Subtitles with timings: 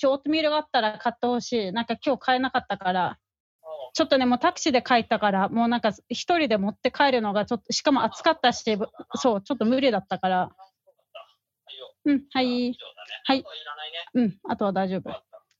[0.00, 1.72] しオートミールがあったら買ってほしい。
[1.72, 3.18] なんか今日買えなかったから。
[3.92, 8.78] ちょっとね、もうタクシーで帰ったから、もうなんか一人で持って帰るのがちょっと、しかも暑かったし、
[9.16, 10.50] そう、ちょっと無理だったから。
[12.04, 12.74] うん、はい。
[13.24, 13.44] はい。
[14.14, 15.10] うん、あとは大丈夫。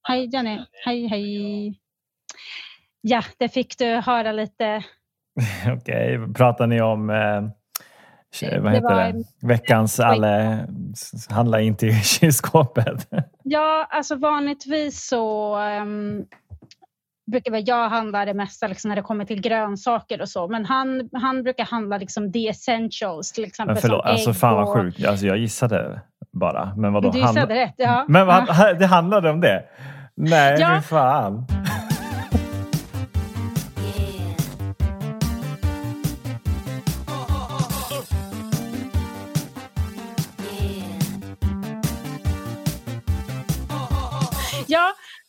[0.02, 0.68] はい、じゃあね。
[0.84, 1.80] はい、はい。
[3.02, 4.82] Ja, det fick du höra lite.
[5.66, 7.50] Okej, pratar ni om eh,
[8.42, 9.46] vad Det heter var- det?
[9.46, 10.58] veckans alla
[11.30, 13.08] handla in till kylskåpet?
[13.44, 16.24] Ja, alltså vanligtvis så um,
[17.32, 20.48] brukar väl jag handla det mesta liksom, när det kommer till grönsaker och så.
[20.48, 24.54] Men han, han brukar handla liksom the essentials, till exempel Men förlåt, som alltså fan
[24.54, 25.06] vad och- sjukt.
[25.06, 26.00] Alltså, jag gissade
[26.32, 26.72] bara.
[26.76, 27.10] Men vadå?
[27.10, 28.04] Du gissade Handla- rätt, ja.
[28.08, 28.46] Men vad,
[28.78, 29.62] det handlade om det?
[30.14, 30.76] Nej, Ja.
[30.82, 31.46] fy fan.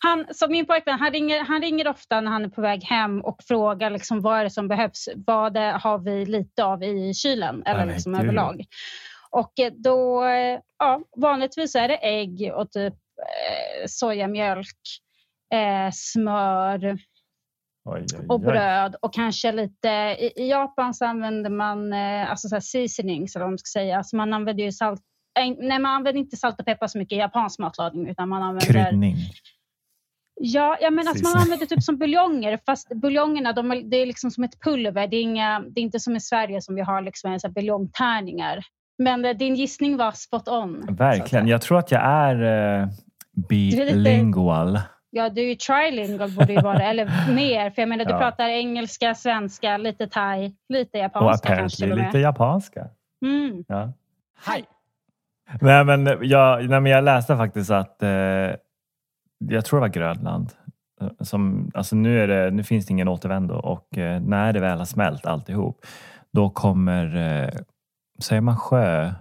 [0.04, 3.22] Han, så min pojkvän han ringer, han ringer ofta när han är på väg hem
[3.22, 5.10] och frågar liksom, vad är det som behövs.
[5.16, 8.66] Vad det, har vi lite av i kylen eller men liksom överlag.
[9.30, 10.24] Och eh, då,
[10.80, 14.78] ja, vanligtvis är det ägg och typ eh, sojamjölk,
[15.54, 16.98] eh, smör
[17.86, 22.48] Oj, oj, och bröd och kanske lite, i, i Japan så använder man eh, alltså
[22.48, 23.98] så här seasonings eller vad man ska säga.
[23.98, 25.02] Alltså man använder ju salt,
[25.40, 28.44] eh, nej man använder inte salt och peppar så mycket i japansk matlagning utan man
[28.44, 29.16] använder Kryddning.
[30.36, 34.06] Ja, ja men alltså man använder typ som buljonger fast buljongerna de är, det är
[34.06, 35.08] liksom som ett pulver.
[35.08, 37.48] Det är, inga, det är inte som i Sverige som vi har liksom en så
[37.48, 38.64] här buljongtärningar.
[38.98, 40.86] Men eh, din gissning var spot on.
[40.98, 41.48] Verkligen.
[41.48, 42.88] Jag tror att jag är eh,
[43.50, 44.80] bilingual.
[45.10, 47.70] Ja, du är ju trilingual borde ju vara, eller mer.
[47.72, 48.20] För jag menar, du Ja.
[48.20, 52.06] pratar engelska, svenska, lite thai, lite Och japanska kanske och med.
[52.06, 52.88] lite japanska.
[53.26, 53.64] Mm.
[53.68, 53.94] Ja.
[54.46, 54.64] Hej!
[55.62, 58.10] Nej, men jag, nej, men jag läste faktiskt att eh,
[59.50, 60.50] jag tror det var Grönland.
[61.02, 64.60] eh, Som, alltså nu, är det, nu finns det ingen återvändo och eh, när det
[64.60, 65.86] väl har smält alltihop
[66.34, 67.50] då kommer, eh,
[68.24, 69.12] säger man sjö,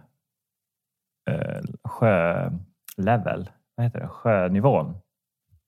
[1.85, 4.95] sjölevel, vad heter det, sjönivån?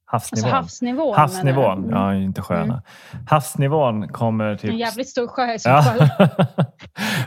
[0.06, 0.54] Alltså Havsnivån.
[0.54, 1.16] havsnivån.
[1.16, 2.20] Havsnivån, menar jag.
[2.20, 2.82] ja inte sjöarna.
[3.12, 3.26] Mm.
[3.26, 4.70] Havsnivån kommer typ...
[4.70, 6.08] En jävligt stor sjö i så fall.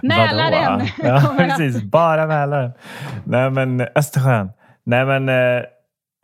[0.02, 1.84] Mälaren Ja, precis.
[1.84, 2.72] Bara Mälaren.
[3.24, 4.52] Nej, men Östersjön.
[4.84, 5.30] Nej, men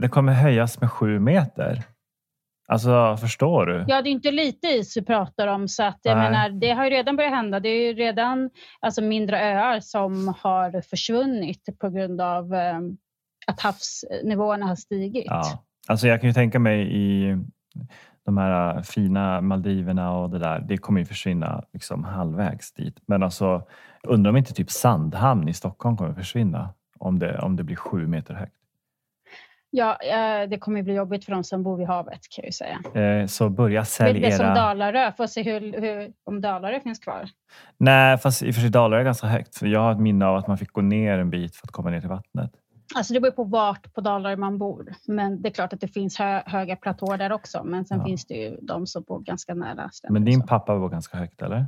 [0.02, 1.84] det kommer höjas med sju meter.
[2.68, 3.86] Alltså, förstår du?
[3.88, 5.68] Ja, det är inte lite is vi pratar om.
[5.68, 6.32] Så att, jag Nej.
[6.32, 7.60] menar, det har ju redan börjat hända.
[7.60, 12.80] Det är ju redan alltså, mindre öar som har försvunnit på grund av eh,
[13.48, 15.26] att havsnivåerna har stigit.
[15.28, 15.64] Ja.
[15.88, 17.38] Alltså, jag kan ju tänka mig i
[18.26, 20.60] de här eh, fina Maldiverna och det där.
[20.60, 23.00] Det kommer ju försvinna liksom halvvägs dit.
[23.06, 23.64] Men alltså,
[24.04, 28.08] undrar om inte typ Sandhamn i Stockholm kommer försvinna om det, om det blir sju
[28.08, 28.61] meter högt.
[29.74, 32.46] Ja, eh, det kommer ju bli jobbigt för de som bor vid havet kan jag
[32.46, 33.04] ju säga.
[33.22, 34.46] Eh, så börja Det sälja är som.
[34.46, 35.12] Dalarö.
[35.12, 37.30] Får se hur, hur, om Dalarö finns kvar.
[37.78, 39.62] Nej, fast i och för sig Dalarö är ganska högt.
[39.62, 41.90] Jag har ett minne av att man fick gå ner en bit för att komma
[41.90, 42.52] ner till vattnet.
[42.96, 44.94] Alltså det beror på vart på Dalarö man bor.
[45.08, 47.64] Men det är klart att det finns hö, höga platåer där också.
[47.64, 48.06] Men sen Ja.
[48.06, 50.14] finns det ju de som bor ganska nära stränder.
[50.14, 51.66] Men din pappa var ganska högt, eller?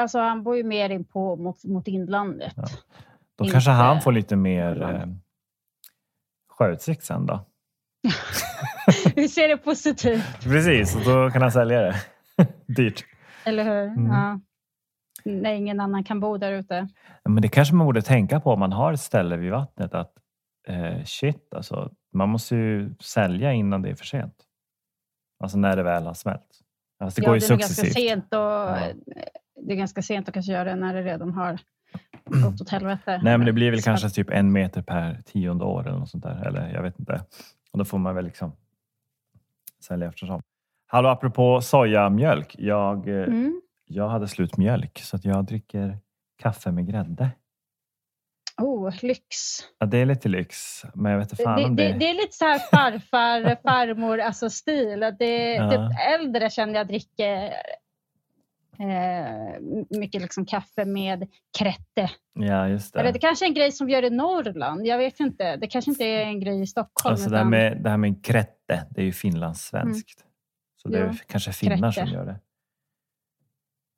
[0.00, 2.52] Alltså han bor ju mer in på mot, mot inlandet.
[2.56, 2.64] Ja.
[3.38, 5.06] Då Inte kanske han får lite mer eh,
[6.58, 7.44] sjöutsikt sen då.
[9.16, 11.94] Vi ser det positivt, Precis, och då kan han sälja det.
[12.66, 13.04] Dyrt.
[13.44, 13.82] eller hur?
[13.84, 14.06] Mm.
[14.06, 14.40] Ja.
[15.24, 16.88] När ingen annan kan bo där ute.
[17.24, 20.12] Men det kanske man borde tänka på om man har ett ställe vid vattnet att
[20.68, 24.34] eh, shit, alltså, man måste ju sälja innan det är för sent.
[25.42, 26.42] Alltså när det väl har smält.
[27.04, 28.08] Alltså, det ja, går ju det är nog ganska successivt.
[28.08, 28.78] sent och Ja.
[29.66, 31.58] det är ganska sent att kanske göra det när det redan har
[32.24, 33.20] gått åt helvete.
[33.22, 36.24] Nej, men det blir väl kanske typ en meter per tionde år eller något sånt
[36.24, 36.46] där.
[36.46, 37.20] Eller jag vet inte.
[37.72, 38.52] Och då får man väl liksom
[39.84, 40.42] sälja eftersom.
[40.86, 42.54] Hallå, apropå sojamjölk.
[42.58, 43.60] Jag, eh, Mm.
[43.86, 45.98] jag hade slut mjölk så att jag dricker
[46.42, 47.30] kaffe med grädde.
[48.62, 49.26] Oh, lyx.
[49.78, 51.98] Ja, det är lite lyx, men jag vet inte fan Det, om det, det...
[51.98, 55.00] det är lite så här farfar, farmor alltså stil.
[55.18, 55.70] Det, Ja.
[55.70, 57.52] typ äldre känner jag dricker
[58.80, 59.60] eh,
[59.98, 61.28] mycket liksom kaffe med
[61.58, 62.10] krätte.
[62.34, 63.18] Ja, just Eller det det.
[63.18, 64.86] kanske är en grej som vi gör i Norrland.
[64.86, 65.56] Jag vet inte.
[65.56, 67.12] Det kanske inte är en grej i Stockholm.
[67.12, 70.24] Alltså det här utan- med, det här med krette, det är ju finlandssvenskt.
[70.82, 72.16] Så det är Ja, kanske finnar som krette.
[72.16, 72.40] gör det.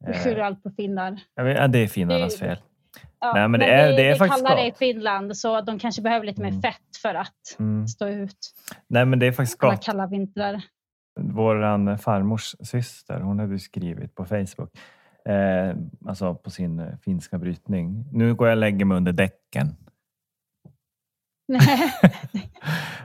[0.06, 1.20] Vi Eh, skyller allt på finnar.
[1.34, 2.58] ja, det är finnarnas Det- fel.
[3.20, 4.72] Ja, Nej, men det är- vi, det är vi faktiskt kallar det i.
[4.72, 6.62] Finland så de kanske behöver lite mer Mm.
[6.62, 7.88] fett för att Mm.
[7.88, 8.36] stå ut
[8.88, 9.82] Nej, men det är faktiskt gott.
[9.84, 10.62] kalla vintrar.
[11.20, 14.70] Vår farmors syster, hon hade skrivit på Facebook,
[15.24, 15.76] eh,
[16.06, 18.04] alltså på sin eh, finska brytning.
[18.12, 19.76] Nu går jag och lägger mig under däcken.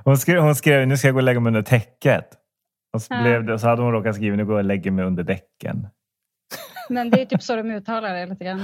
[0.03, 2.25] Hon skrev, hon skrev nu ska jag gå och lägga mig under täcket.
[2.93, 5.05] Och så, blev det, så hade hon råkat skriva nu går jag och lägger mig
[5.05, 5.87] under däcken.
[6.89, 8.61] Men det är typ så de uttalar det lite grann.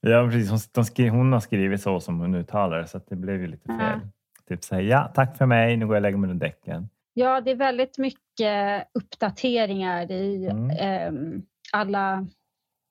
[0.00, 0.50] Ja, precis.
[0.50, 3.46] Hon, de skri, hon har skrivit så som hon uttalar det så det blev ju
[3.46, 4.00] lite fel.
[4.48, 6.88] Typ säga ja, tack för mig, nu går jag och lägger mig under däcken.
[7.14, 8.21] Ja, det är väldigt mycket
[8.94, 10.70] uppdateringar i Mm.
[10.70, 11.42] ehm,
[11.72, 12.26] alla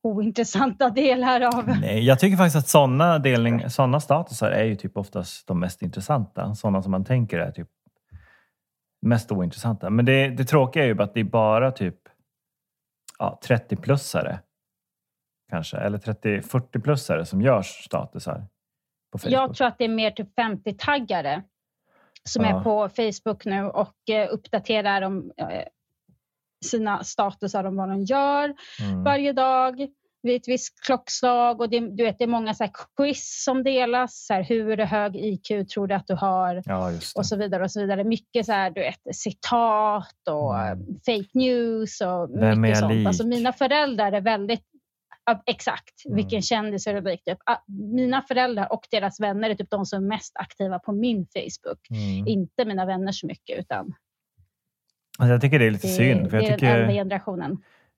[0.04, 1.68] ointressanta delar av...
[1.82, 5.82] Nej, jag tycker faktiskt att sådana, delning, sådana statusar är ju typ oftast de mest
[5.82, 6.56] intressanta.
[6.56, 7.70] Sådana som man tänker är typ
[9.02, 9.90] mest ointressanta.
[9.90, 11.96] Men det, det tråkiga är ju att det är bara typ
[13.20, 14.40] ja, 30-plussare
[15.50, 18.48] kanske, eller 30-40-plussare som gör statusar
[19.12, 19.34] på Facebook.
[19.34, 21.44] Jag tror att det är mer typ 50-taggare
[22.30, 22.60] som Ja.
[22.60, 25.48] är på Facebook nu och eh, uppdaterar om eh,
[26.66, 29.04] sina statusar om vad de gör Mm.
[29.04, 29.88] varje dag
[30.24, 31.62] vid ett visst klockslag.
[31.62, 34.26] Och det, du vet, det är många så quiz som delas.
[34.26, 36.64] Så här, hur hög IQ tror du att du har?
[36.66, 37.64] Ja, och så vidare.
[37.64, 38.04] och så vidare.
[38.04, 40.86] Mycket så här, du vet, citat och Mm.
[41.06, 43.08] fake news och Vem mycket sånt.
[43.08, 44.66] Alltså, mina föräldrar är väldigt
[45.26, 46.16] ja, Exakt, Mm.
[46.16, 47.24] vilken kändis är du lik?
[47.24, 47.38] Typ.
[47.46, 51.28] Ah, Mina föräldrar och deras vänner är typ de som är mest aktiva på min
[51.34, 51.90] Facebook.
[51.90, 52.28] Mm.
[52.28, 53.94] Inte mina vänner så mycket, utan
[55.20, 56.30] Alltså, jag tycker det är lite det, synd.
[56.30, 57.58] För det jag, är den äldre tycker, generationen.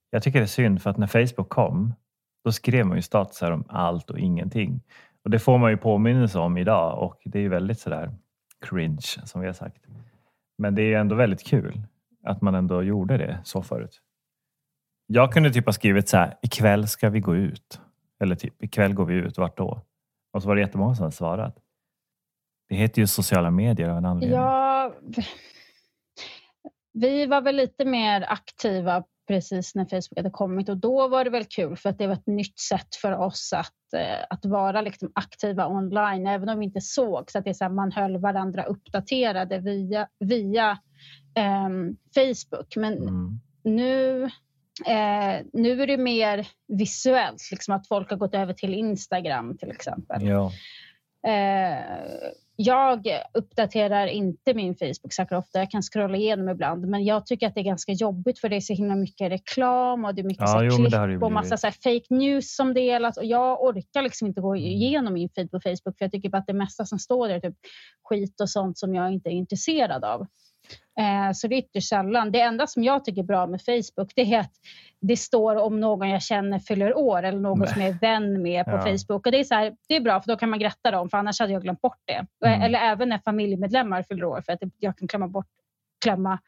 [0.09, 1.93] jag tycker det är synd för att när Facebook kom,
[2.43, 4.81] då skrev man ju statusar om allt och ingenting.
[5.23, 8.11] Och det får man ju påminnelse om idag och det är ju väldigt sådär
[8.65, 9.83] cringe som vi har sagt.
[10.57, 11.81] Men det är ju ändå väldigt kul
[12.23, 14.01] att man ändå gjorde det så förut.
[15.07, 17.81] Jag kunde typ ha skrivit så här, ikväll ska vi gå ut.
[18.23, 19.81] Eller typ, ikväll går vi ut, vart då?
[20.33, 21.57] Och så var det jättemånga som hade svarat.
[22.69, 24.39] Det heter ju sociala medier av en anledning.
[24.39, 24.93] Ja,
[26.93, 31.29] vi var väl lite mer aktiva precis när Facebook hade kommit och då var det
[31.29, 34.81] väl kul för att det var ett nytt sätt för oss att, eh, att vara
[34.81, 37.91] liksom aktiva online även om vi inte såg så att det är så här, man
[37.91, 40.77] höll varandra uppdaterade via, via
[41.35, 42.75] ehm, Facebook.
[42.75, 43.39] Men Mm.
[43.63, 44.29] nu,
[44.85, 49.71] eh, nu är det mer visuellt, liksom att folk har gått över till Instagram till
[49.71, 50.27] exempel.
[50.27, 50.51] Ja.
[51.27, 55.59] Eh, jag uppdaterar inte min Facebook särskilt ofta.
[55.59, 56.87] Jag kan scrolla igenom ibland.
[56.87, 60.05] Men jag tycker att det är ganska jobbigt för det är så himla mycket reklam
[60.05, 63.17] och det är mycket Ja, jo, klipp och massa så fake news som delas.
[63.17, 66.47] Och jag orkar liksom inte gå igenom min feed på Facebook för jag tycker att
[66.47, 67.57] det mesta som står där är typ
[68.03, 70.27] skit och sånt som jag inte är intresserad av.
[70.99, 72.31] Eh, så det är ytterst sällan.
[72.31, 74.51] Det enda som jag tycker är bra med Facebook det är att
[75.01, 78.65] det står om någon jag känner fyller år eller någon som jag är vän med
[78.65, 78.77] på Ja.
[78.81, 79.25] Facebook.
[79.25, 81.17] Och det, är så här, det är bra för då kan man gratta dem för
[81.17, 82.47] annars hade jag glömt bort det.
[82.47, 82.61] Mm.
[82.61, 85.45] Eller även när familjemedlemmar fyller år för att jag kan klämma bort,
[86.03, 86.39] klämma,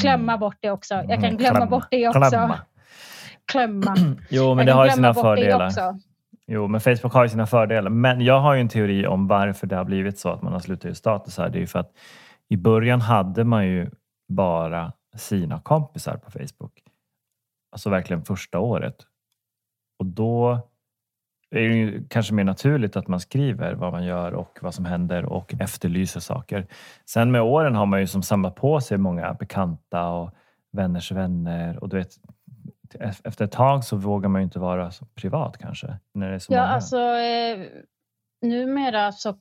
[0.00, 0.94] klämma bort det också.
[0.94, 2.20] Jag kan Mm, glömma klämma, bort det också.
[2.30, 2.58] klämma.
[3.52, 3.96] Klämma.
[4.30, 5.72] Jo, men det har ju glömma sina fördelar.
[6.46, 7.90] Jo, men Facebook har ju sina fördelar.
[7.90, 10.60] Men jag har ju en teori om varför det har blivit så att man har
[10.60, 11.48] slutat göra status här.
[11.48, 11.92] Det är ju för att
[12.48, 13.90] i början hade man ju
[14.28, 16.82] bara sina kompisar på Facebook.
[17.72, 18.96] Alltså verkligen första året.
[19.98, 20.60] Och då
[21.50, 24.84] är det ju kanske mer naturligt att man skriver vad man gör och vad som
[24.84, 26.66] händer och efterlyser saker.
[27.04, 30.30] Sen med åren har man ju som samlat på sig många bekanta och
[30.72, 32.10] vänners vänner och du vet
[33.24, 35.98] efter ett tag så vågar man ju inte vara så privat kanske.
[36.14, 36.72] När det är så Ja, många.
[36.72, 37.66] alltså eh,
[38.42, 39.34] numera så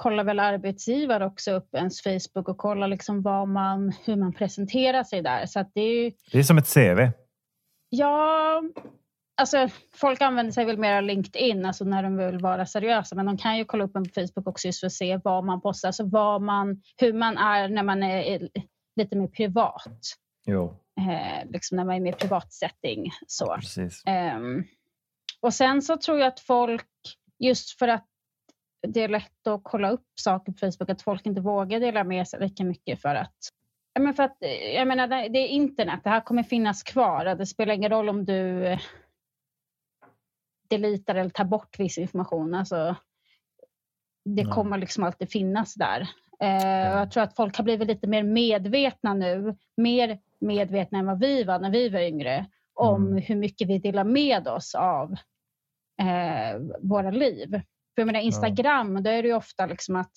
[0.00, 5.04] kollar väl arbetsgivare också upp ens Facebook och kollar liksom vad man, hur man presenterar
[5.04, 5.46] sig där.
[5.46, 7.10] Så det är ju, Det är som ett CV.
[7.88, 8.62] ja,
[9.40, 13.26] alltså folk använder sig väl mer av LinkedIn, alltså när de vill vara seriösa, men
[13.26, 15.60] de kan ju kolla upp en på Facebook också just för att se vad man
[15.60, 18.48] postar, alltså vad man, hur man är när man är
[18.96, 20.02] lite mer privat,
[20.46, 23.10] Jo, eh, liksom när man är mer privat setting.
[23.26, 23.56] Så.
[23.56, 24.02] precis.
[24.06, 24.64] Ehm,
[25.40, 26.86] och sen så tror jag att folk,
[27.38, 28.09] just för att
[28.88, 32.28] det är lätt att kolla upp saker på Facebook, att folk inte vågar dela med
[32.28, 33.36] sig lika mycket för att
[33.98, 34.36] men för att,
[34.74, 37.24] jag menar, det är internet, det här kommer finnas kvar.
[37.24, 38.78] Det spelar ingen roll om du eh,
[40.68, 42.54] deletar eller tar bort viss information.
[42.54, 42.96] Alltså,
[44.24, 44.52] det Nej.
[44.52, 46.08] kommer liksom alltid finnas där.
[46.40, 49.56] Eh, jag tror att folk har blivit lite mer medvetna nu.
[49.76, 52.46] Mer medvetna än vad vi var när vi var yngre.
[52.74, 53.22] Om Mm.
[53.22, 55.12] hur mycket vi delar med oss av
[56.02, 57.60] eh, våra liv.
[58.00, 60.12] För jag menar Instagram, då är det ju ofta liksom att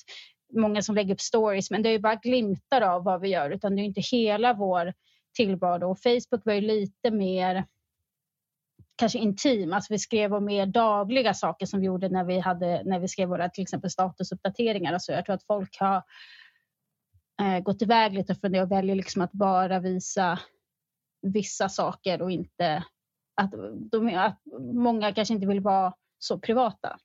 [0.53, 3.49] många som lägger upp stories, men det är ju bara glimtar av vad vi gör,
[3.49, 4.93] utan det är ju inte hela vår
[5.35, 5.91] tillvaro.
[5.91, 7.65] Och Facebook var ju lite mer
[8.95, 12.83] kanske intim, alltså vi skrev om mer dagliga saker som vi gjorde när vi, hade,
[12.85, 14.93] när vi skrev våra till exempel statusuppdateringar.
[14.93, 16.03] Alltså jag tror att folk har
[17.41, 20.39] eh, gått iväg lite från det och väljer liksom att bara visa
[21.21, 22.83] vissa saker och inte
[23.41, 23.51] att,
[23.91, 24.41] de, att
[24.73, 26.97] många kanske inte vill vara så privata.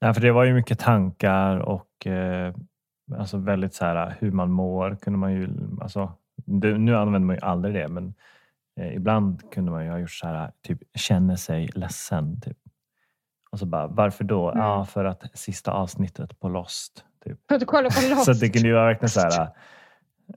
[0.00, 2.54] Nej, för det var ju mycket tankar och eh,
[3.18, 5.48] Alltså väldigt så här hur man mår kunde man ju,
[5.80, 8.14] alltså, det, nu använder man ju aldrig det men
[8.80, 12.40] eh, ibland kunde man ju ha gjort så här, typ känner sig ledsen.
[12.40, 12.56] Typ.
[13.50, 14.50] Och så bara, varför då?
[14.50, 14.64] Mm.
[14.64, 17.04] Ja, för att sista avsnittet på Lost.
[17.24, 17.46] Typ.
[17.46, 18.24] Protokollet på Lost.
[18.24, 19.48] Så det kunde ju vara verkligen så här,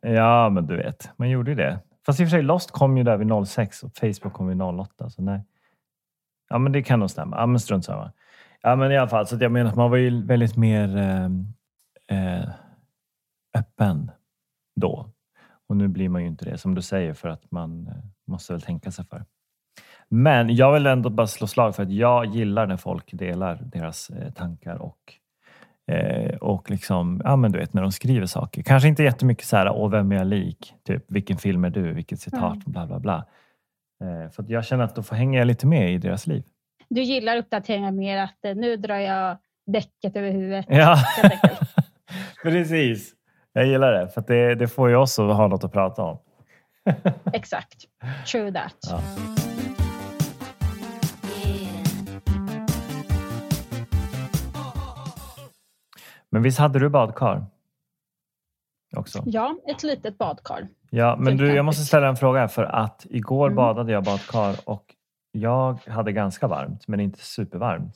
[0.01, 1.79] ja men du vet, man gjorde ju det.
[2.05, 4.61] Fast i och för sig, Lost kom ju där vid 06 och Facebook kom vid
[4.61, 5.09] 08.
[5.09, 5.41] Så nej.
[6.49, 7.37] Ja men det kan nog stämma.
[7.37, 8.11] Ja men strunt samma.
[8.63, 10.97] Ja men i alla fall, så att jag menar att man var ju väldigt mer
[10.97, 11.25] eh,
[12.17, 12.49] eh,
[13.57, 14.11] öppen
[14.75, 15.09] då.
[15.69, 17.93] Och nu blir man ju inte det som du säger för att man eh,
[18.27, 19.25] måste väl tänka sig för.
[20.09, 24.09] Men jag vill ändå bara slå slag för att jag gillar när folk delar deras
[24.09, 25.13] eh, tankar och
[25.95, 28.63] eh, och liksom, ja men du vet när de skriver saker.
[28.63, 30.73] Kanske inte jättemycket så här, åh vem är jag lik?
[30.83, 31.93] Typ, vilken film är du?
[31.93, 32.53] Vilket citat?
[32.55, 32.61] Mm.
[32.65, 33.25] Bla bla bla.
[34.03, 36.43] Eh, för jag känner att då får hänga lite med i deras liv.
[36.93, 40.65] Du gillar uppdateringar mer att eh, nu drar jag däcket över huvudet.
[40.69, 40.97] Ja,
[42.43, 43.13] precis.
[43.53, 46.19] Jag gillar det, för det, det får ju oss att ha något att prata om.
[47.33, 47.83] Exakt.
[48.31, 48.75] True that.
[48.89, 49.01] Ja.
[56.29, 57.45] Men visst hade du badkar?
[58.95, 59.23] Också.
[59.25, 60.67] Ja, ett litet badkar.
[60.89, 63.55] Ja, men du, jag måste ställa en fråga för att igår Mm.
[63.55, 64.92] badade jag badkar och
[65.35, 67.95] jag hade ganska varmt, men inte supervarmt.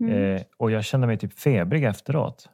[0.00, 0.34] Mm.
[0.36, 2.48] Eh, och jag kände mig typ febrig efteråt.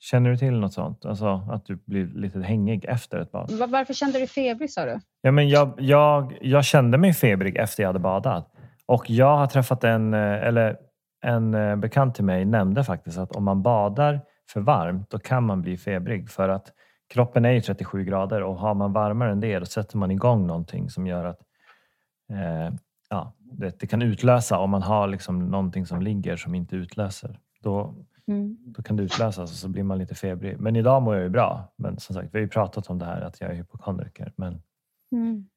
[0.00, 1.04] Känner du till något sånt?
[1.04, 3.50] Alltså att du blir lite hängig efter ett bad?
[3.50, 5.00] Va- Varför kände du febrig sa du?
[5.20, 8.50] Ja, men jag, jag, jag kände mig febrig efter jag hade badat.
[8.86, 10.76] Och jag har träffat en, eh, eller
[11.26, 14.20] en eh, bekant till mig nämnde faktiskt att om man badar
[14.52, 16.72] för varmt då kan man bli febrig för att
[17.14, 20.46] kroppen är ju 37 grader och har man varmare än det då sätter man igång
[20.46, 21.38] någonting som gör att
[22.34, 22.70] eh,
[23.10, 27.40] ja, det, det kan utlösa om man har liksom någonting som ligger som inte utlöser.
[27.60, 27.94] Då,
[28.26, 28.56] Mm.
[28.66, 30.60] då kan det utlösas och så blir man lite febrig.
[30.60, 31.72] Men idag mår jag ju bra.
[31.76, 34.32] Men som sagt, vi har ju pratat om det här att jag är hypokondriker.
[34.36, 34.62] Men
[35.12, 35.48] Mm.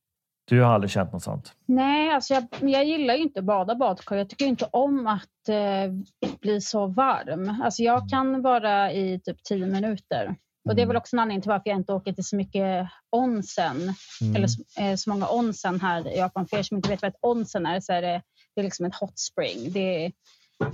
[0.46, 1.54] du har aldrig känt något sånt?
[1.66, 4.16] Nej, alltså jag, jag gillar ju inte att bada badkar.
[4.16, 7.62] Jag tycker inte om att eh, bli så varm.
[7.64, 10.36] Alltså jag kan vara i typ 10 minuter.
[10.68, 10.88] Och Det är Mm.
[10.88, 13.94] väl också en anledning till varför jag inte åker till så mycket onsen.
[14.22, 14.36] Mm.
[14.36, 16.48] Eller så, eh, så många onsen här i Japan.
[16.48, 18.22] För er som inte vet vad ett onsen är så är det,
[18.56, 19.72] det är liksom ett hot spring.
[19.72, 20.12] Det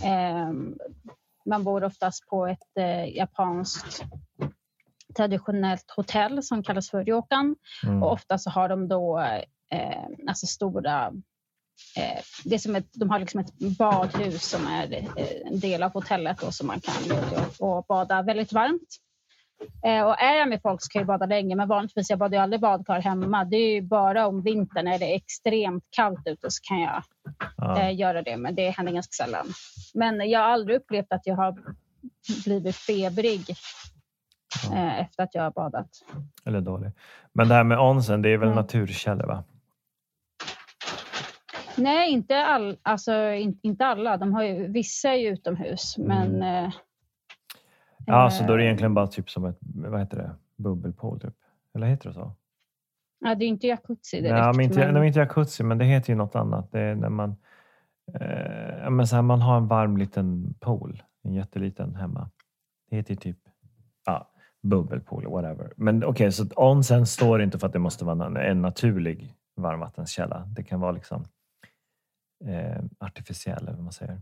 [0.03, 0.77] ehm,
[1.45, 4.03] man bor oftast på ett eh, japanskt
[5.17, 7.55] traditionellt hotell som kallas för ryokan.
[7.83, 8.03] Mm.
[8.03, 9.19] Och ofta så har de då
[9.71, 11.11] eh, alltså stora...
[11.97, 15.07] Eh, det är som ett, de har liksom ett badhus som är eh,
[15.45, 17.17] en del av hotellet och som man kan
[17.59, 18.97] och bada väldigt varmt.
[19.85, 22.37] Eh, och är jag med folk så kan jag bada länge, men vanligtvis jag badar
[22.37, 23.43] ju aldrig badkar hemma.
[23.45, 27.03] Det är ju bara om vintern när det är extremt kallt ute så kan jag
[27.57, 27.79] Ja.
[27.81, 29.45] eh, göra det, men det händer ganska sällan.
[29.93, 31.57] Men jag har aldrig upplevt att jag har
[32.45, 33.49] blivit febrig
[34.73, 35.89] eh, efter att jag har badat.
[36.45, 36.91] Eller dålig.
[37.33, 38.55] Men det här med onsen, det är väl Mm.
[38.55, 39.43] naturkällor va?
[41.75, 44.17] Nej, inte, all, alltså, in, inte alla.
[44.17, 46.43] De har ju, vissa är ju utomhus, men...
[48.05, 51.19] Ja, så då är det eh, egentligen bara typ som ett, vad heter det, bubbelpool
[51.19, 51.35] typ?
[51.75, 52.35] Eller heter det så?
[53.19, 54.33] Ja, det är inte jacuzzi direkt.
[54.33, 56.71] Nej, men inte, men- nej, inte jacuzzi, men det heter ju något annat.
[56.71, 57.29] Det är när man,
[58.13, 62.29] eh, men så här, man har en varm liten pool, en jätteliten hemma.
[62.89, 63.37] Det heter ju typ
[64.05, 64.29] ja,
[64.61, 65.73] bubbelpool, whatever.
[65.77, 69.33] Men okej, så att onsen står inte för att det måste vara en, en naturlig
[69.55, 70.45] varmvattenskälla.
[70.55, 71.25] Det kan vara liksom
[72.45, 74.21] eh, artificiell, eller vad man säger.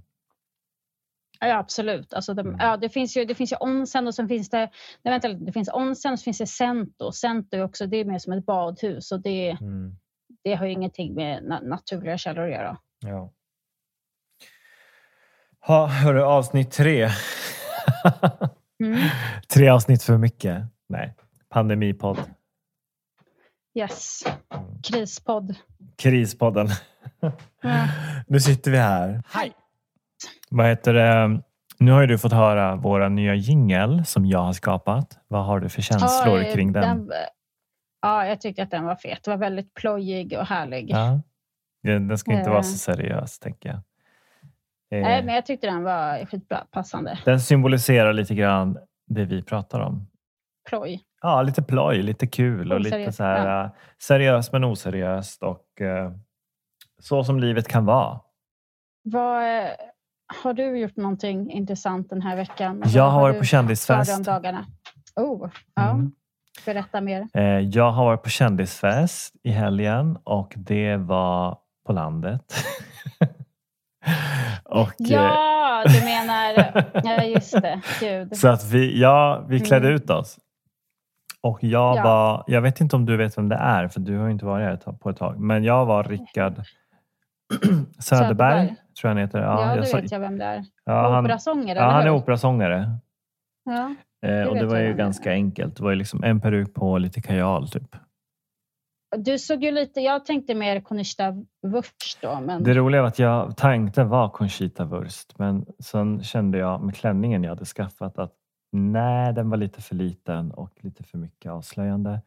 [1.46, 2.14] Ja, absolut.
[2.14, 2.60] Alltså de, Mm.
[2.60, 4.58] ja, det, finns ju, det finns ju onsen och sen finns det...
[5.04, 7.12] Nej, vänta, det finns onsen och så finns det cento.
[7.12, 9.96] Cento är också det är mer som ett badhus och det, Mm.
[10.44, 12.78] det har ju ingenting med na naturliga källor att göra.
[13.00, 13.32] Ja.
[15.68, 17.10] Ha, hörru, avsnitt tre.
[18.84, 19.00] Mm.
[19.54, 20.64] tre avsnitt för mycket.
[20.90, 21.16] Nej,
[21.50, 22.18] pandemipodd.
[23.80, 24.24] Yes.
[24.54, 24.82] Mm.
[24.82, 25.56] Krispodd.
[25.98, 26.68] Krispodden.
[27.20, 27.32] Ja.
[28.28, 29.24] Nu sitter vi här.
[29.28, 29.54] Hej!
[30.50, 31.42] Vad heter det?
[31.80, 35.20] Nu har ju du fått höra våra nya jingel som jag har skapat.
[35.28, 37.12] Vad har du för känslor Ja, eh, kring den?
[38.02, 39.24] Ja, jag tyckte att den var fet.
[39.24, 40.90] Det var väldigt plojig och härlig.
[40.90, 41.22] Ja.
[41.84, 42.64] Den den ska inte vara Eh.
[42.64, 43.78] så seriös, tänker jag.
[45.00, 47.20] Eh, Nej, men jag tyckte den var skitbra, passande.
[47.26, 50.08] Den symboliserar lite grann det vi pratar om.
[50.70, 51.02] Ploj.
[51.22, 55.82] Ja, lite ploj, lite kul och lite Oseriöst, så här, äh, seriöst men oseriöst och
[55.82, 56.12] eh,
[57.02, 58.20] så som livet kan vara.
[59.04, 59.70] Vad, eh,
[60.44, 62.84] har du gjort någonting intressant den här veckan?
[62.86, 64.24] Jag har varit på kändisfest.
[64.26, 64.66] dagarna?
[65.16, 65.90] Oh, ja.
[65.92, 66.12] Mm.
[66.66, 67.28] Berätta mer.
[67.34, 71.58] Eh, jag har varit på kändisfest i helgen och det var
[71.88, 72.42] på landet.
[74.64, 75.48] och, eh, Ja,
[75.86, 76.84] Ja, du menar...
[77.04, 77.82] Ja, just det.
[78.00, 78.38] Gud.
[78.38, 79.96] Så att vi, ja, vi klädde Mm.
[79.96, 80.38] ut oss.
[81.44, 82.04] Och jag Ja.
[82.04, 84.66] var, jag vet inte om du vet vem det är, för du har inte varit
[84.86, 85.40] här på ett tag.
[85.40, 86.54] Men jag var Rickard
[88.00, 89.40] Söderberg, tror jag han heter.
[89.40, 90.66] Ja, Ja, det jag vet jag vem det är.
[90.86, 92.92] ja, han, Operasångare, ja, han är operasångare.
[93.66, 93.96] Ja.
[94.28, 94.94] Eh, och vet det var ju det är.
[94.94, 95.76] ganska enkelt.
[95.76, 97.96] Det var ju liksom en peruk på och lite kajal typ.
[99.18, 100.02] Du såg ju lite...
[100.02, 102.64] Jag tänkte mer Conchita Wurst då, men...
[102.64, 107.44] Det roliga var att jag tänkte var Conchita Wurst men sen kände jag med klänningen
[107.44, 108.34] jag hade skaffat att
[108.72, 112.22] nej, den var lite för liten och lite för mycket avslöjande.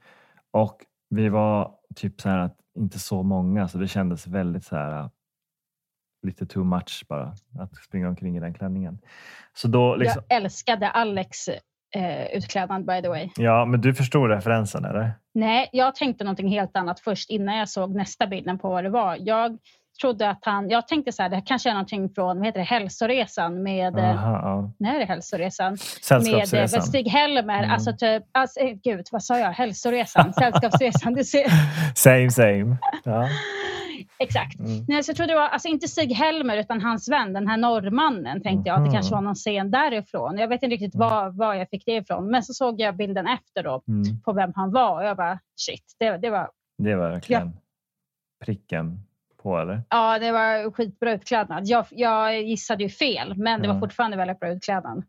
[0.50, 0.76] Och
[1.10, 5.10] vi var typ så här att inte så många så det kändes väldigt så här
[6.24, 8.98] lite too much bara att springa omkring i den klänningen.
[9.54, 11.48] Så då liksom, Jag älskade Alex
[11.96, 13.28] eh, utklädnad by the way.
[13.36, 15.12] ja men du förstod referensen eller?
[15.34, 18.90] Nej, jag tänkte någonting helt annat först innan jag såg nästa bilden på vad det
[18.90, 19.16] var.
[19.20, 19.58] Jag
[20.00, 20.70] trodde att han...
[20.70, 23.98] Jag tänkte så här, det här kanske är någonting från vad heter det, Hälsoresan med...
[23.98, 24.72] eh, Aha, ja.
[24.78, 25.78] När är det Hälsoresan?
[26.10, 27.58] Med, eh, med Stig Helmer.
[27.58, 27.70] Mm.
[27.70, 29.50] Alltså, typ, alltså, eh, gud, vad sa jag?
[29.50, 30.32] Hälsoresan?
[30.38, 31.14] Sällskapsresan.
[31.14, 31.44] Du ser,
[31.94, 32.76] Same same.
[33.04, 33.28] Ja.
[34.18, 34.58] Exakt.
[34.60, 34.84] Mm.
[34.88, 37.56] Nej, så jag trodde det var, alltså inte Stig Helmer utan hans vän, den här
[37.56, 40.38] norrmannen tänkte jag att det kanske var någon scen därifrån.
[40.38, 42.30] Jag vet inte riktigt var, var jag fick det ifrån.
[42.30, 44.20] Men så såg jag bilden efter då Mm.
[44.24, 47.52] på vem han var och jag bara shit, det, det var Det var verkligen
[48.44, 49.00] pricken
[49.42, 49.82] på eller?
[49.90, 51.62] Ja, det var skitbra utklädnad.
[51.66, 53.80] Jag, jag gissade ju fel, men det var Ja.
[53.80, 55.02] fortfarande väldigt bra utklädnad.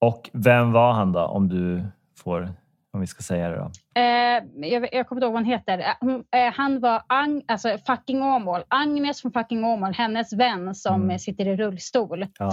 [0.00, 1.84] Och vem var han då om du
[2.18, 2.48] får,
[2.94, 3.70] om vi ska säga det då?
[4.00, 5.78] Eh, jag, jag kommer inte ihåg vad hon heter.
[5.78, 8.62] Eh, Hon, eh, han var Ang, alltså fucking Åmål.
[8.68, 11.18] Agnes från fucking Åmål, hennes vän som Mm.
[11.18, 12.26] sitter i rullstol.
[12.38, 12.46] Ja.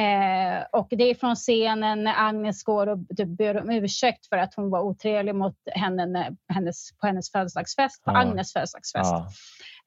[0.00, 4.36] Eh, och det är från scenen när Agnes går och typ ber om ursäkt för
[4.36, 8.16] att hon var otrevlig mot henne hennes, på hennes födelsedagsfest, på Ja.
[8.18, 9.10] Agnes födelsedagsfest.
[9.12, 9.28] Ja.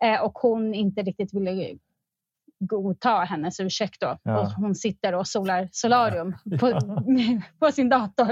[0.08, 1.52] Eh, och hon inte riktigt ville
[2.60, 4.18] godta hennes ursäkt då.
[4.24, 4.40] Ja.
[4.40, 6.80] Och hon sitter och solar solarium på, Ja.
[7.60, 8.28] på sin dator.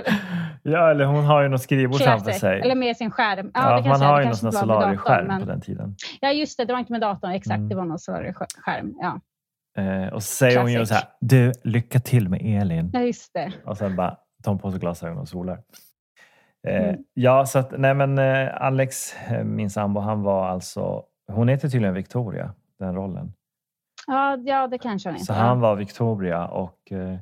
[0.64, 2.42] ja, eller hon har ju något skrivbord framför Classic.
[2.42, 2.62] sig.
[2.62, 3.52] Eller med sin skärm.
[3.54, 5.96] Ja, Ja, det man har ju någon Solari-skärm men- på den tiden.
[6.22, 6.66] Ja, just det.
[6.66, 7.32] Det var inte med datorn.
[7.32, 7.70] Exakt, Mm.
[7.70, 8.94] det var någon Solari-skärm.
[9.00, 9.20] Ja.
[9.78, 10.90] Eh, och så säger hon ju Classic.
[10.90, 12.90] så här, du, lycka till med Elin.
[12.94, 13.52] ja, just det.
[13.66, 15.60] Och sen bara tar hon på sig glasögon och solar.
[16.68, 16.96] Eh, Mm.
[17.14, 21.70] Ja, så att, nej men eh, Alex, eh, min sambo, han var alltså, hon heter
[21.70, 23.34] tydligen Victoria, den rollen.
[24.08, 25.26] Ja, ja, det kanske han inte.
[25.26, 27.18] Så han var Victoria och eh,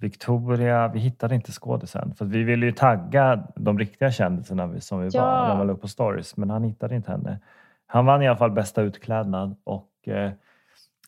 [0.00, 5.08] Victoria, vi hittade inte skådisen för vi ville ju tagga de riktiga kändisarna som vi
[5.12, 5.22] Ja.
[5.24, 7.40] var när man upp på stories, men han hittade inte henne.
[7.86, 10.30] Han vann i alla fall bästa utklädnad och eh,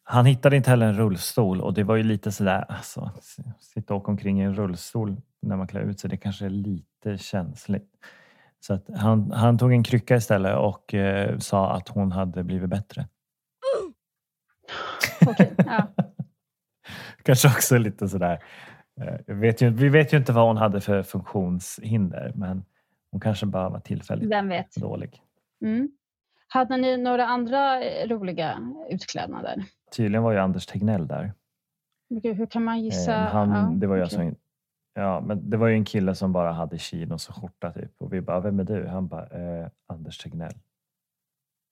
[0.04, 3.10] han hittade inte heller en rullstol och det var ju lite sådär, alltså,
[3.60, 6.50] sitta och åka omkring i en rullstol när man klär ut sig, det kanske är
[6.50, 7.90] lite känsligt.
[8.60, 12.68] Så att han, han tog en krycka istället och eh, sa att hon hade blivit
[12.70, 13.06] bättre.
[15.26, 15.86] Okej, ja.
[17.22, 18.38] Kanske också lite sådär.
[19.00, 22.64] eh, jag Vet ju, vi vet ju inte vad hon hade för funktionshinder, men
[23.10, 24.74] hon kanske bara var tillfälligt Vem vet.
[24.74, 25.22] dålig.
[25.64, 25.88] Mm.
[26.48, 28.58] Hade ni några andra eh, roliga
[28.90, 29.64] utklädnader?
[29.96, 31.32] Tydligen var ju Anders Tegnell där.
[32.22, 33.14] Gud, Hur kan man gissa?
[33.14, 34.04] Eh, han, ja, det var ju okej.
[34.04, 34.36] alltså en,
[34.94, 37.92] ja, men det var ju en kille som bara hade chinos och skjorta typ.
[37.98, 38.86] Och vi bara, vem är du?
[38.86, 40.54] Han bara, eh, Anders Tegnell.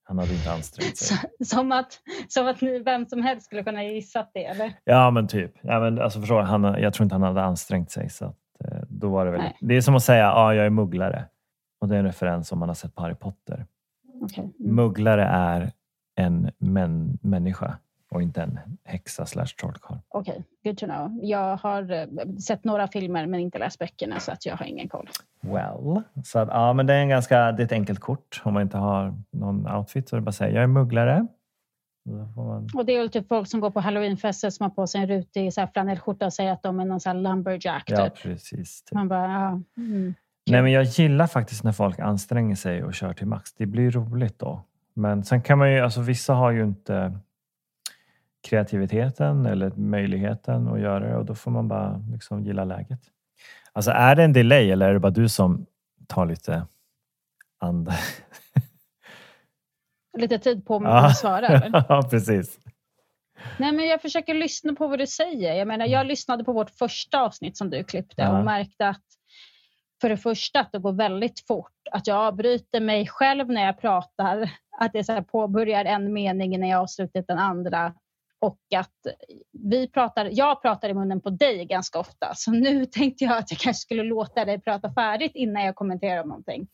[0.09, 1.17] Han hade inte ansträngt sig.
[1.45, 4.73] Som att, som att vem som helst skulle kunna gissa det, eller?
[4.85, 5.53] Ja men typ.
[5.61, 8.11] Ja, men alltså, förstår han, jag tror inte han hade ansträngt sig.
[8.11, 9.57] Så att, eh, då var det, väl, Nej.
[9.61, 11.25] det är som att säga, ja jag är mugglare.
[11.81, 13.67] Och det är en referens om man har sett på Harry Potter.
[14.23, 14.53] Okej.
[14.61, 14.75] Mm.
[14.75, 15.73] Mugglare är
[16.17, 17.79] en män, människa
[18.11, 19.99] och inte en häxa slash trollkarl.
[20.09, 21.19] Okej, good to know.
[21.23, 22.07] Jag har eh,
[22.47, 25.09] sett några filmer men inte läst böckerna så att jag har ingen koll.
[25.41, 26.03] Well.
[26.25, 28.43] Så att, ja, men det är, en ganska, det är ett enkelt kort.
[28.45, 31.27] Om man inte har någon outfit så är det bara att säga jag är mugglare.
[32.37, 35.01] Man, Och det är väl typ folk som går på halloweenfester som har på sig
[35.01, 37.83] en rutig så här flanellskjorta och säger att de är någon så här lumberjack.
[37.87, 38.23] ja, Typ.
[38.23, 38.83] precis.
[38.83, 38.95] Typ.
[38.95, 39.49] Man bara, ja.
[39.77, 40.15] Mm.
[40.51, 43.55] Nej, men jag gillar faktiskt när folk anstränger sig och kör till max.
[43.55, 44.65] Det blir roligt då.
[44.95, 47.19] Men sen kan man ju, alltså vissa har ju inte
[48.49, 53.01] kreativiteten eller möjligheten att göra det och då får man bara liksom gilla läget.
[53.73, 55.67] Alltså är det en delay eller är det bara du som
[56.07, 56.67] tar lite
[57.59, 57.93] anda?
[60.19, 61.07] Lite tid på mig Ja.
[61.07, 61.63] att svara.
[61.89, 62.59] Ja, precis.
[63.59, 65.55] Nej, men jag försöker lyssna på vad du säger.
[65.55, 68.39] Jag menar, jag lyssnade på vårt första avsnitt som du klippte Ja.
[68.39, 69.03] och märkte att
[70.01, 71.73] för det första att det går väldigt fort.
[71.93, 74.51] Att jag avbryter mig själv när jag pratar.
[74.79, 77.95] Att det så här påbörjar en mening innan jag avslutat den andra.
[78.41, 79.15] Och att
[79.69, 82.33] vi pratar, jag pratar i munnen på dig ganska ofta.
[82.35, 86.23] Så nu tänkte jag att jag kanske skulle låta dig prata färdigt innan jag kommenterar
[86.23, 86.67] om någonting.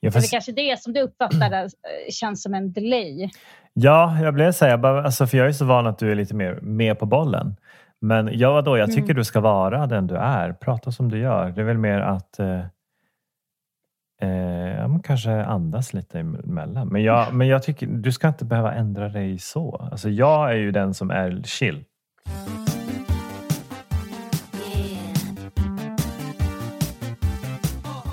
[0.00, 1.68] Jag För får, det kanske det som du uppfattar eh,
[2.10, 3.30] känns som en delay.
[3.72, 6.34] ja, jag blev säga, bara, alltså, för jag är så van att du är lite
[6.34, 7.56] mer med på bollen.
[8.00, 9.16] Men ja, vadå, jag tycker Mm.
[9.16, 10.52] du ska vara den du är.
[10.52, 11.50] Prata som du gör.
[11.50, 12.60] Det är väl mer att eh,
[14.22, 16.88] eh, ja, kanske andas lite emellan.
[16.88, 19.88] Men jag, men jag tycker du ska inte behöva ändra dig så.
[19.92, 21.84] Alltså, jag är ju den som är chill.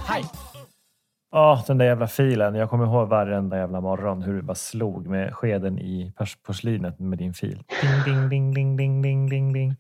[0.08, 0.23] Hej!
[1.32, 2.55] Åh, den där jävla filen.
[2.55, 6.99] Jag kommer ihåg varenda jävla morgon hur du bara slog med skeden i pors- porslinet
[6.99, 7.63] med din fil.
[8.05, 9.75] Ding, ding, ding, ding, ding, ding, ding, ding.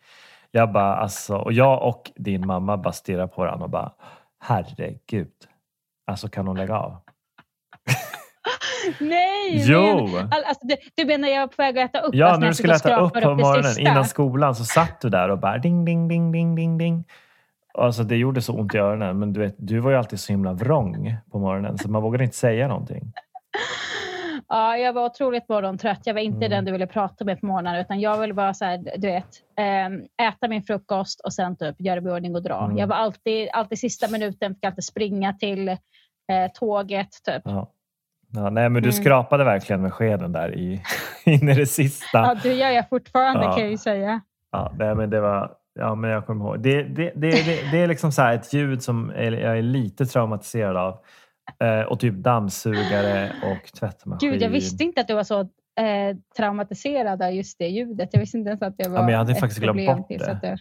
[0.51, 3.91] Jag bara, alltså, och jag och din mamma bara stirrar på varandra och bara,
[4.39, 5.27] herregud.
[6.09, 6.97] Alltså kan hon lägga av?
[8.99, 9.63] Nej!
[9.67, 10.07] Jo!
[10.07, 12.15] Men, all, alltså, du, du menar jag var på väg att äta upp?
[12.15, 13.81] Ja, när du skulle äta upp på morgonen sista?
[13.81, 17.05] innan skolan så satt du där och bara ding, ding, ding, ding, ding, ding.
[17.73, 19.19] Alltså det gjorde så ont i öronen.
[19.19, 22.23] Men du, vet, du var ju alltid så himla vrång på morgonen så man vågade
[22.23, 23.13] inte säga någonting.
[24.49, 25.99] Ja, jag var otroligt morgontrött.
[26.03, 26.49] Jag var inte Mm.
[26.49, 29.27] den du ville prata med på morgonen utan jag ville bara så här, du vet,
[29.57, 32.63] ehm, äta min frukost och sen typ göra mig ordning och dra.
[32.65, 32.77] Mm.
[32.77, 35.75] Jag var alltid, alltid sista minuten, fick alltid springa till eh,
[36.53, 37.09] tåget.
[37.25, 37.41] Typ.
[37.45, 37.71] Ja.
[38.31, 39.01] Ja, nej, men du Mm.
[39.03, 40.81] skrapade verkligen med skeden där i,
[41.25, 42.07] in i det sista.
[42.17, 43.51] Ja, det gör jag fortfarande Ja.
[43.51, 44.21] kan jag ju säga.
[44.51, 45.51] Ja, nej, men det var...
[45.73, 46.59] Ja, men jag kommer ihåg.
[46.59, 50.77] Det, det, det, det, det är liksom så ett ljud som jag är lite traumatiserad
[50.77, 50.99] av.
[51.59, 54.31] Eh, och typ dammsugare och tvättmaskin.
[54.31, 58.09] Gud, jag visste inte att du var så eh, traumatiserad av just det ljudet.
[58.11, 60.31] Jag visste inte ens att det var men jag hade ett faktiskt glömt bort det.
[60.31, 60.57] att det.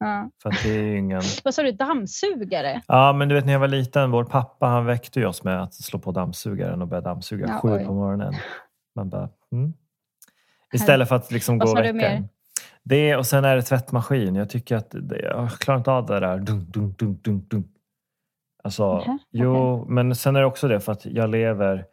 [0.00, 0.30] Ja.
[0.42, 1.22] För att det är ingen...
[1.44, 2.82] Vad sa du, dammsugare?
[2.86, 5.62] Ja, men du vet när jag var liten, vår pappa han väckte ju oss med
[5.62, 7.84] att slå på dammsugaren och börja dammsuga Ja, sju oj.
[7.84, 8.34] på morgonen.
[8.94, 9.72] Man bara, mm.
[10.72, 12.28] Istället för att liksom gå och väcka en.
[12.82, 14.34] Det och sen är det tvättmaskin.
[14.34, 16.38] Jag tycker att det, jag klarar inte av det där.
[16.38, 17.66] Dunk, dunk, dunk, dunk, dunk.
[18.62, 21.84] Alltså, Nähä, jo, men sen är det också det för att jag lever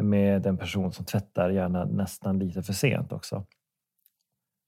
[0.00, 3.46] med en person som tvättar gärna nästan lite för sent också.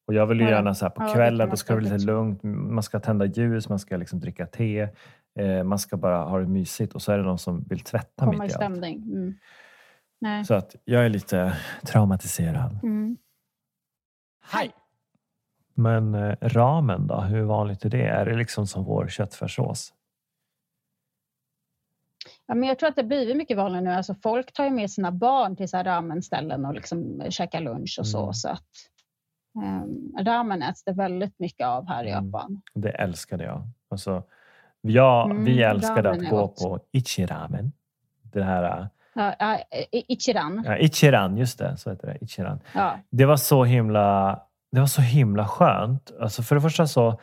[0.07, 2.43] Och jag vill ju gärna så här på kvällen, då ska det vara lite lugnt.
[2.43, 4.89] Man ska tända ljus, man ska liksom dricka te.
[5.39, 8.25] Eh, man ska bara ha det mysigt och så är det någon som vill tvätta
[8.25, 8.63] Komma i mitt i allt.
[8.63, 9.03] stämning.
[9.03, 9.35] Mm.
[10.21, 10.45] Nej.
[10.45, 11.57] Så att jag är lite
[11.87, 12.79] traumatiserad.
[12.83, 13.17] Mm.
[14.53, 14.71] Hej!
[15.75, 18.07] Men eh, ramen då, hur vanligt är det?
[18.07, 19.93] Är det liksom som vår köttfärssås?
[22.49, 23.91] Ja, men jag tror att det blir mycket vanligare nu.
[23.93, 27.97] Alltså, folk tar ju med sina barn till så här ramenställen och liksom käkar lunch
[28.01, 28.23] och så.
[28.23, 28.33] Mm.
[28.35, 28.63] så att,
[29.57, 32.25] um, ramen äts det väldigt mycket av här i Mm.
[32.27, 32.63] Japan.
[32.75, 33.63] Det älskade jag.
[33.91, 34.23] Alltså,
[34.81, 36.57] ja, Mm, vi älskade att gå gott.
[36.57, 37.73] på Ichiramen.
[38.23, 39.59] Det här, Ja, ja,
[39.93, 40.63] i- Ichiran.
[40.67, 42.25] ja, Ichiran, just det, så heter det.
[42.25, 42.61] Ichiran.
[42.75, 42.99] Ja.
[43.11, 44.41] Det var så himla,
[44.73, 46.13] det var så himla skönt.
[46.21, 47.21] Alltså för det första så,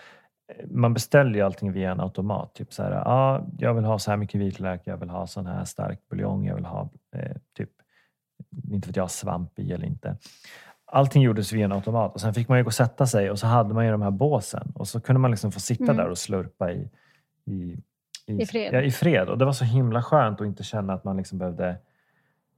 [0.67, 2.53] man beställer ju allting via en automat.
[2.53, 5.45] Typ så här, ja, jag vill ha så här mycket vitlök, jag vill ha sån
[5.45, 7.69] här stark buljong, jag vill ha eh, typ,
[8.71, 10.17] inte vet jag, svamp i eller inte.
[10.85, 13.39] Allting gjordes via en automat och sen fick man ju gå och sätta sig och
[13.39, 15.97] så hade man ju de här båsen och så kunde man liksom få sitta Mm.
[15.97, 16.89] där och slurpa i,
[17.45, 17.77] i,
[18.25, 18.73] I fred.
[18.73, 19.29] Ja, i fred.
[19.29, 21.77] Och det var så himla skönt att inte känna att man liksom behövde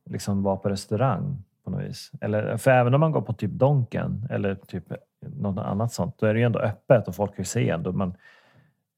[0.10, 2.12] liksom vara på restaurang på något vis.
[2.22, 4.84] Eller, för även om man går på typ Donken eller typ
[5.30, 7.92] något annat sånt, då är det ju ändå öppet och folk kan ju se ändå.
[7.92, 8.14] Man,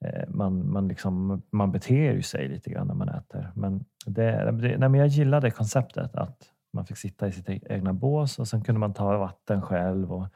[0.06, 3.52] eh, man, man, liksom, man beter ju sig lite grann när man äter.
[3.56, 7.60] Men, det, det, nej, men jag gillade konceptet att man fick sitta i sitt e-
[7.70, 10.28] egna bås och sen kunde man ta vatten själv och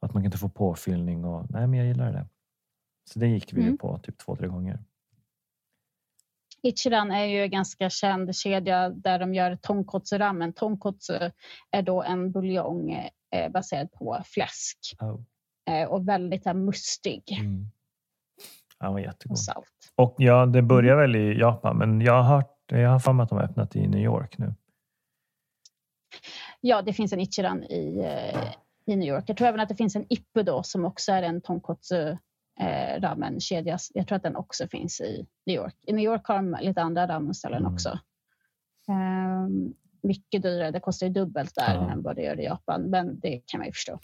[0.00, 1.24] att man kunde få påfyllning.
[1.24, 2.26] Och, nej, men jag gillade det.
[3.12, 3.78] Så det gick vi Mm.
[3.78, 4.78] på typ två, tre gånger.
[6.62, 10.52] Ichiran är ju en ganska känd kedja där de gör tonkotsu ramen.
[10.52, 11.30] Tonkotsu
[11.70, 15.20] är då en buljong eh, baserad på fläsk Oh.
[15.74, 17.66] eh, och väldigt här, mustig Mm.
[18.78, 19.32] Han var jättegod.
[19.32, 19.92] och salt.
[19.94, 23.24] Och ja, det börjar väl i Japan, men jag har hört, jag har för mig
[23.24, 24.54] att de har öppnat i New York nu.
[26.60, 28.52] Ja, det finns en Ichiran i, eh,
[28.86, 29.24] i New York.
[29.26, 32.16] Jag tror även att det finns en Ippudo som också är en tonkotsu
[32.60, 33.78] eh, ramen-kedja.
[33.94, 35.74] Jag tror att den också finns i New York.
[35.82, 37.72] I New York har de lite andra ramenställen Mm.
[37.74, 37.98] också.
[38.88, 40.70] Ehm, mycket dyrare.
[40.70, 41.90] Det kostar ju dubbelt där Ja.
[41.90, 42.82] än vad det gör i Japan.
[42.82, 43.98] Men det kan man ju förstå.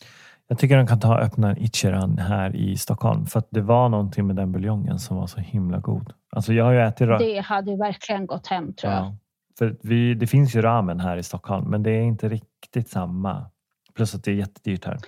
[0.48, 3.88] Jag tycker de kan ta öppna en Ichiran här i Stockholm för att det var
[3.88, 6.12] någonting med den buljongen som var så himla god.
[6.30, 9.02] Alltså jag har ju ätit Det hade ju verkligen gått hem tror jag.
[9.04, 9.16] ja,
[9.58, 13.46] för vi, Det finns ju ramen här i Stockholm, men det är inte riktigt samma.
[13.94, 14.98] Plus att det är jättedyrt här.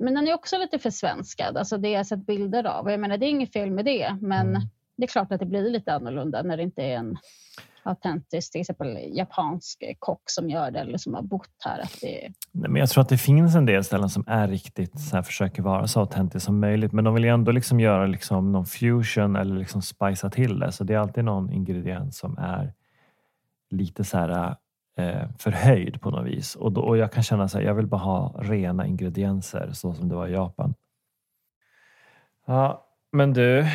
[0.00, 1.56] Men den är också lite försvenskad.
[1.56, 2.90] Alltså det har jag sett bilder av.
[2.90, 4.16] Jag menar, det är inget fel med det.
[4.20, 4.62] Men Mm.
[4.96, 7.16] det är klart att det blir lite annorlunda när det inte är en
[7.82, 11.80] autentisk, till exempel japansk kock som gör det eller som har bott här.
[11.80, 15.00] Att det, Nej, Men jag tror att det finns en del ställen som är riktigt
[15.00, 16.92] så här, försöker vara så autentiskt som möjligt.
[16.92, 20.72] Men de vill ju ändå liksom göra liksom någon fusion eller liksom spicea till det.
[20.72, 22.72] Så det är alltid någon ingrediens som är
[23.70, 24.56] lite så här
[24.96, 26.54] eh, förhöjd på något vis.
[26.54, 29.94] Och, då, och jag kan känna så här, jag vill bara ha rena ingredienser så
[29.94, 30.74] som det var i Japan.
[32.46, 33.66] Ja, men du.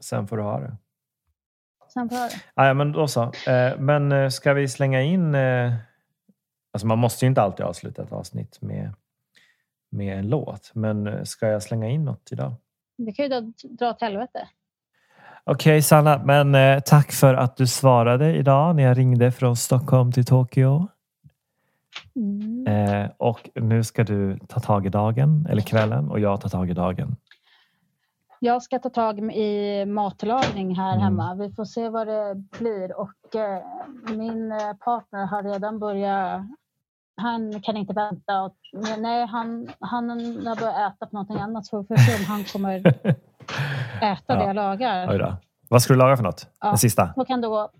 [0.00, 0.76] Sen får du ha det.
[1.94, 2.30] Det.
[2.54, 3.22] Ah, ja, men då så.
[3.22, 5.34] Eh, men eh, ska vi slänga in...
[5.34, 5.72] Eh,
[6.72, 8.94] alltså man måste ju inte alltid avsluta ett avsnitt med,
[9.90, 10.70] med en låt.
[10.74, 12.54] Men ska jag slänga in något idag?
[12.98, 14.48] Det kan ju dra, dra åt helvete.
[15.44, 20.12] Okej Sanna, men eh, tack för att du svarade idag när jag ringde från Stockholm
[20.12, 20.88] till Tokyo.
[22.16, 22.66] Mm.
[22.66, 26.70] Eh, och nu ska du ta tag i dagen, eller kvällen, och jag tar tag
[26.70, 27.16] i dagen.
[28.44, 31.02] Jag ska ta tag i matlagning här Mm.
[31.04, 31.34] hemma.
[31.34, 32.96] Vi får se vad det blir.
[33.00, 33.62] Och eh,
[34.16, 36.42] min eh, partner har redan börjat...
[37.16, 38.42] Han kan inte vänta.
[38.42, 38.56] Och,
[38.98, 41.66] nej, han, han har börjat äta på någonting annat.
[41.66, 42.86] Så vi får se om han kommer
[44.02, 45.18] äta det jag lagar.
[45.18, 45.34] Då.
[45.68, 46.46] Vad ska du laga för något?
[46.60, 46.68] Ja.
[46.68, 47.12] Den sista?
[47.16, 47.70] Då kan gå...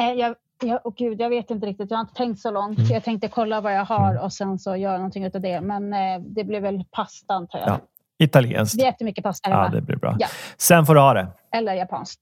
[0.00, 1.90] Eh, jag, jag, åh gud, jag vet inte riktigt.
[1.90, 2.78] Jag har inte tänkt så långt.
[2.78, 2.90] Mm.
[2.90, 4.22] Jag tänkte kolla vad jag har Mm.
[4.24, 5.60] och sen så göra någonting utav det.
[5.60, 7.68] Men eh, det blir väl pasta antar jag.
[7.68, 7.78] Ja.
[8.22, 8.78] Italienskt.
[8.82, 9.68] Vi äter mycket pasta Ja, hemma.
[9.74, 10.16] det blir bra.
[10.18, 10.26] Ja.
[10.56, 11.28] Sen får du ha det.
[11.56, 12.20] Eller japanskt.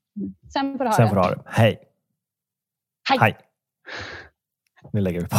[0.53, 1.09] Sen får du ha Sen det.
[1.09, 1.43] får du ha det.
[1.47, 1.81] Hej.
[3.09, 3.19] Hej.
[3.21, 3.37] Hej.
[4.93, 5.37] Nu lägger vi på.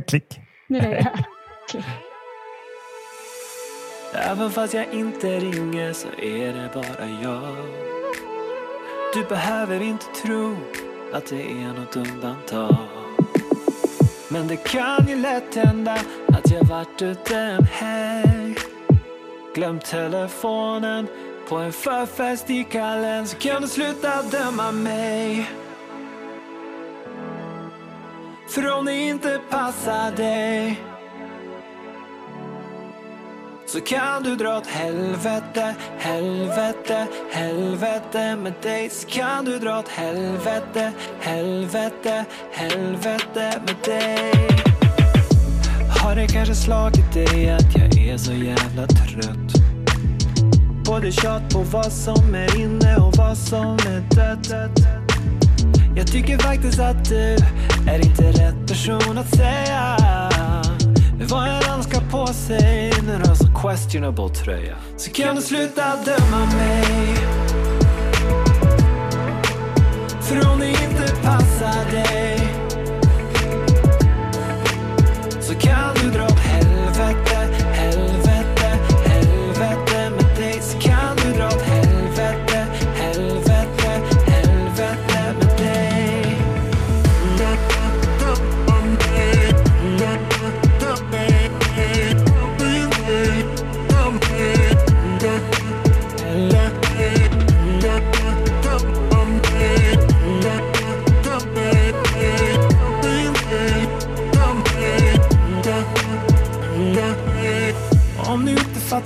[0.06, 0.40] Klick.
[0.68, 1.82] Nu lägger jag.
[4.30, 7.56] Även fast jag inte ringer så är det bara jag.
[9.14, 10.56] Du behöver inte tro
[11.14, 12.76] att det är något undantag.
[14.30, 15.92] Men det kan ju lätt hända
[16.28, 18.54] att jag varit ute en helg.
[19.54, 21.08] Glömt telefonen
[21.48, 25.50] på en förfest i kallen så kan du sluta döma mig.
[28.48, 30.80] För om det inte passar dig
[33.66, 38.36] så kan du dra åt helvete, helvete, helvete.
[38.36, 43.62] Med dig Så kan du dra åt helvete, helvete, helvete.
[43.66, 44.63] Med dig.
[46.04, 49.52] Har det kanske slagit dig att jag är så jävla trött
[50.86, 54.78] Både tjat på vad som är inne och vad som är dött
[55.96, 57.36] Jag tycker faktiskt att du
[57.88, 59.96] är inte rätt person att säga
[61.28, 64.76] vad en annan ska på sig när du har så alltså questionable tröja.
[64.96, 67.43] Så kan du sluta döma mig.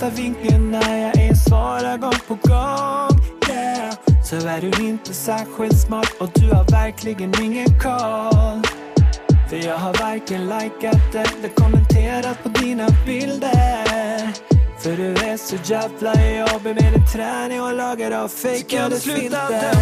[0.09, 3.21] Fattar vinkeln när jag är svarar gång på gång.
[3.49, 3.95] Yeah.
[4.25, 8.63] Så är du inte särskilt smart och du har verkligen ingen koll.
[9.49, 14.33] För jag har varken likat eller kommenterat på dina bilder.
[14.79, 19.73] För du är så jävla jobbig med din träning och lagar av fejkade filter.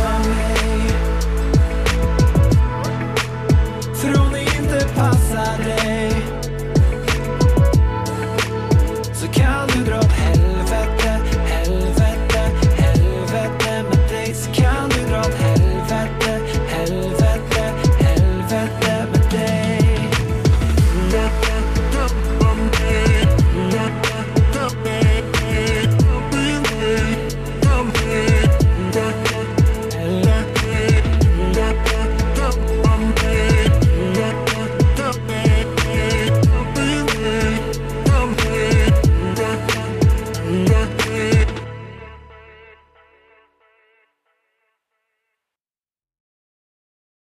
[3.94, 6.45] För om det inte passar dig